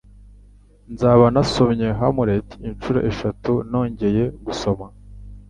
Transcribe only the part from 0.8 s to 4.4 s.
Nzaba nasomye Hamlet inshuro eshatu nongeye